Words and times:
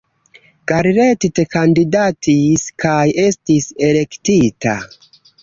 Garrett 0.69 1.27
kandidatis 1.55 2.65
kaj 2.85 2.95
estis 3.27 3.71
elektita. 3.91 4.77